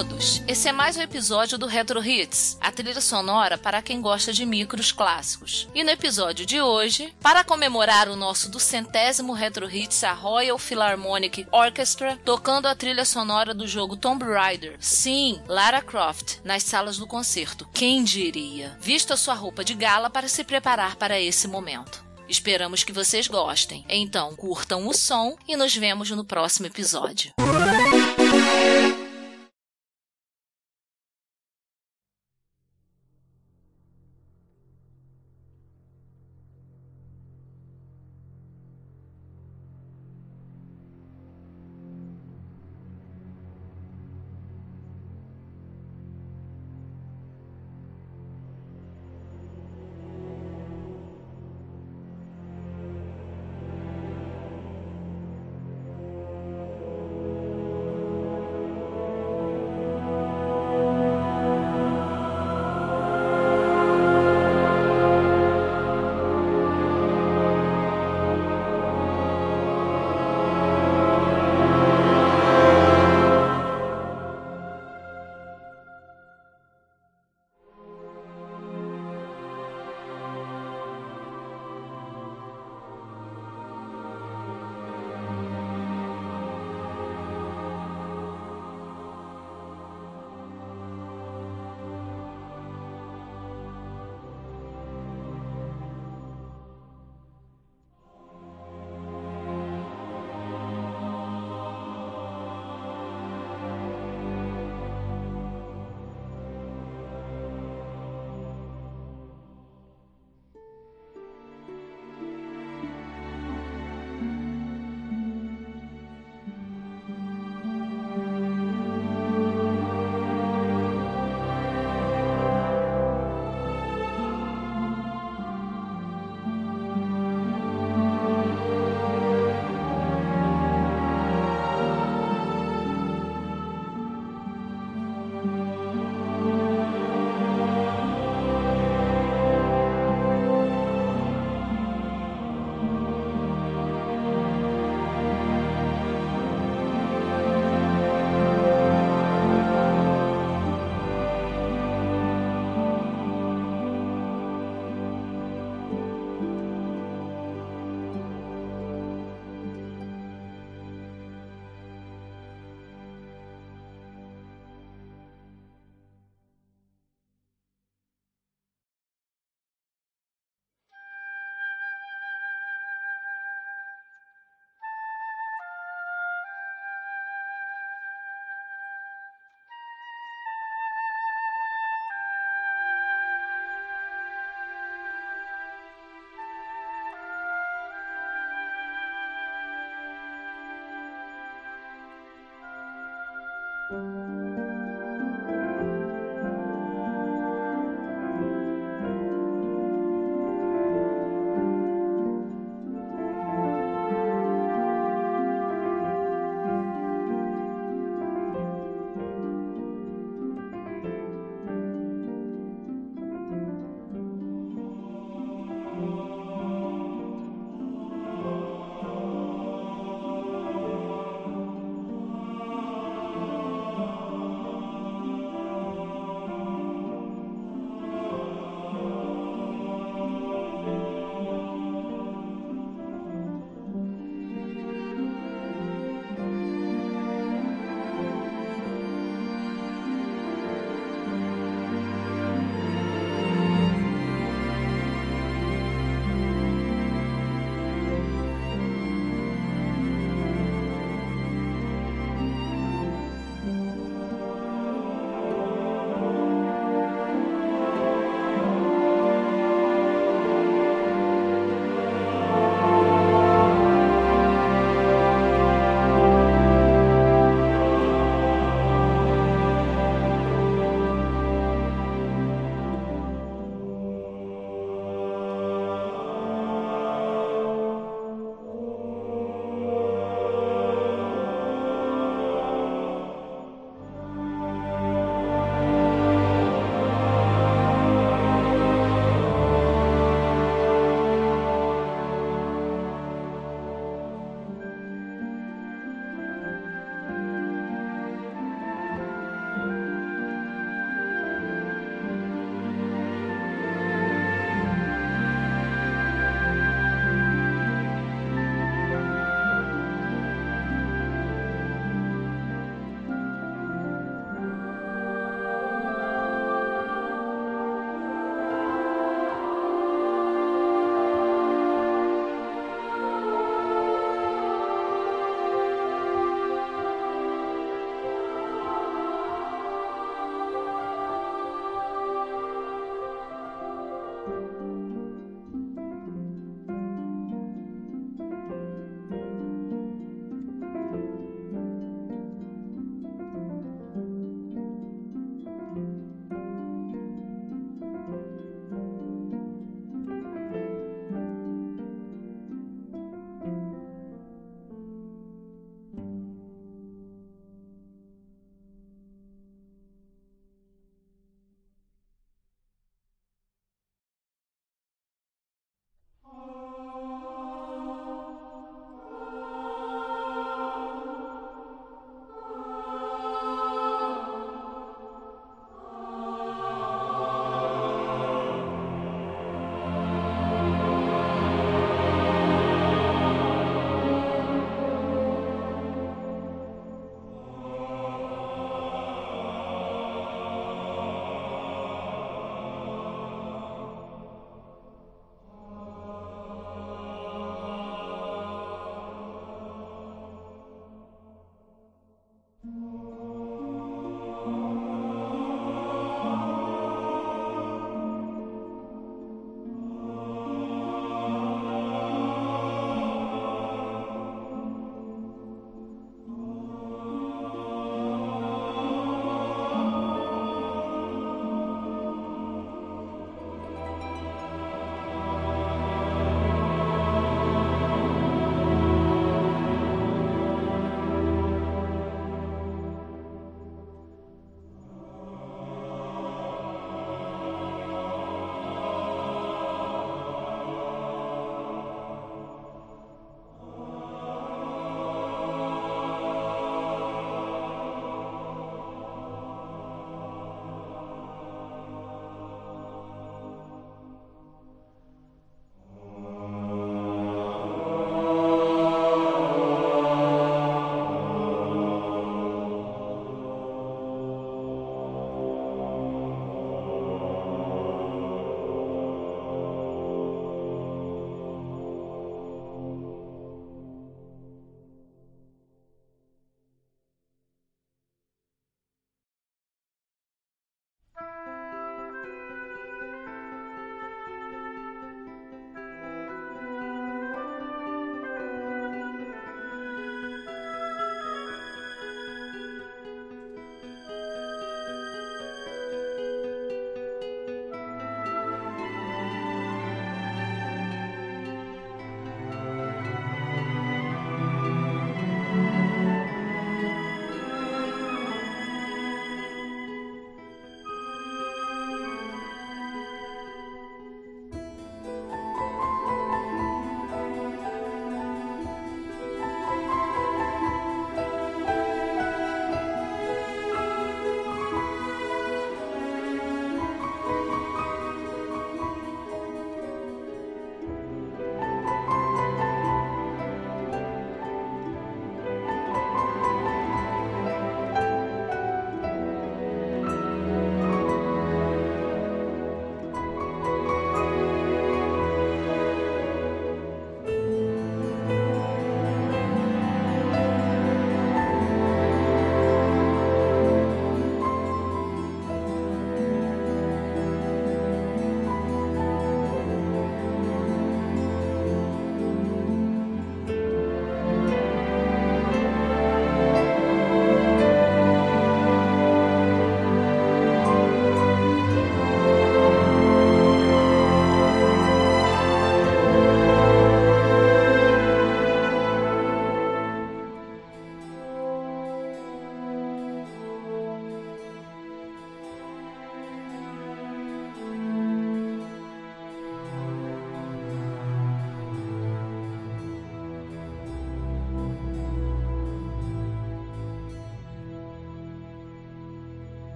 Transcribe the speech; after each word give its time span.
Todos! 0.00 0.42
Esse 0.48 0.66
é 0.66 0.72
mais 0.72 0.96
um 0.96 1.02
episódio 1.02 1.58
do 1.58 1.66
Retro 1.66 2.02
Hits, 2.02 2.56
a 2.58 2.72
trilha 2.72 3.02
sonora 3.02 3.58
para 3.58 3.82
quem 3.82 4.00
gosta 4.00 4.32
de 4.32 4.46
micros 4.46 4.92
clássicos. 4.92 5.68
E 5.74 5.84
no 5.84 5.90
episódio 5.90 6.46
de 6.46 6.58
hoje, 6.58 7.12
para 7.20 7.44
comemorar 7.44 8.08
o 8.08 8.16
nosso 8.16 8.50
duzentésimo 8.50 9.34
Retro 9.34 9.70
Hits, 9.70 10.02
a 10.02 10.14
Royal 10.14 10.56
Philharmonic 10.58 11.46
Orchestra 11.52 12.18
tocando 12.24 12.66
a 12.66 12.74
trilha 12.74 13.04
sonora 13.04 13.52
do 13.52 13.68
jogo 13.68 13.94
Tomb 13.94 14.24
Raider. 14.24 14.78
Sim, 14.80 15.38
Lara 15.46 15.82
Croft, 15.82 16.38
nas 16.44 16.62
salas 16.62 16.96
do 16.96 17.06
concerto. 17.06 17.68
Quem 17.74 18.02
diria? 18.02 18.78
Vista 18.80 19.18
sua 19.18 19.34
roupa 19.34 19.62
de 19.62 19.74
gala 19.74 20.08
para 20.08 20.28
se 20.28 20.42
preparar 20.44 20.96
para 20.96 21.20
esse 21.20 21.46
momento. 21.46 22.02
Esperamos 22.26 22.82
que 22.82 22.92
vocês 22.92 23.28
gostem. 23.28 23.84
Então, 23.86 24.34
curtam 24.34 24.88
o 24.88 24.94
som 24.94 25.36
e 25.46 25.56
nos 25.58 25.76
vemos 25.76 26.10
no 26.10 26.24
próximo 26.24 26.68
episódio. 26.68 27.34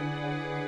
Música 0.00 0.61